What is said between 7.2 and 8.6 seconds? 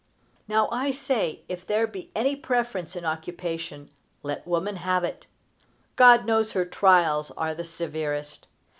are the severest.